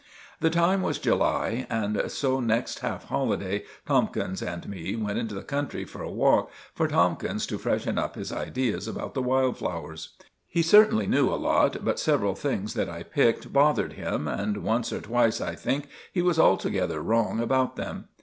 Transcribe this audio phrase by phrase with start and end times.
[0.39, 5.43] The time was July, and so next half holiday Tomkins and me went into the
[5.43, 10.15] country for a walk, for Tomkins to freshen up his ideas about the wild flowers.
[10.47, 14.91] He certainly knew a lot, but several things that I picked bothered him, and once
[14.91, 18.05] or twice, I think, he was altogether wrong about them.